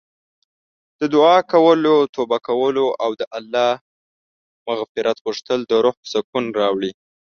د 0.99 1.01
دعا 1.13 1.37
کولو، 1.51 1.95
توبه 2.13 2.37
کولو 2.47 2.85
او 3.03 3.09
د 3.19 3.23
الله 3.37 3.71
مغفرت 4.67 5.17
غوښتل 5.25 5.59
د 5.65 5.71
روح 5.85 5.97
سکون 6.13 6.45
راوړي. 6.59 6.91